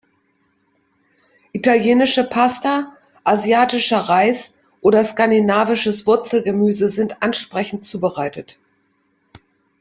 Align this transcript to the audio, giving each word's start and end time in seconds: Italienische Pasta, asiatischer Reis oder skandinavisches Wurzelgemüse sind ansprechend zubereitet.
Italienische 1.51 2.23
Pasta, 2.27 2.97
asiatischer 3.23 3.99
Reis 3.99 4.55
oder 4.81 5.03
skandinavisches 5.03 6.07
Wurzelgemüse 6.07 6.89
sind 6.89 7.21
ansprechend 7.21 7.85
zubereitet. 7.85 8.57